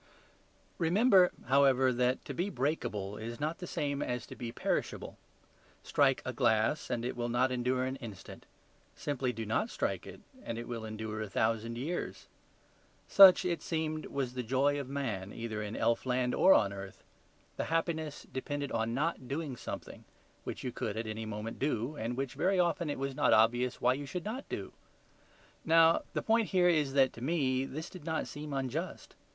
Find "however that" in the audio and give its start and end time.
1.45-2.25